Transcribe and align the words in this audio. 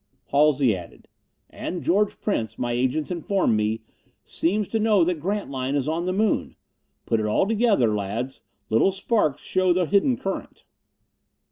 Halsey 0.31 0.75
added, 0.75 1.07
"And 1.51 1.83
George 1.83 2.19
Prince, 2.21 2.57
my 2.57 2.71
agents 2.71 3.11
inform 3.11 3.55
me, 3.55 3.83
seems 4.25 4.67
to 4.69 4.79
know 4.79 5.03
that 5.03 5.19
Grantline 5.19 5.75
is 5.75 5.87
on 5.87 6.07
the 6.07 6.11
Moon. 6.11 6.55
Put 7.05 7.19
it 7.19 7.27
all 7.27 7.47
together, 7.47 7.93
lads. 7.95 8.41
Little 8.71 8.91
sparks 8.91 9.43
show 9.43 9.73
the 9.73 9.85
hidden 9.85 10.17
current. 10.17 10.63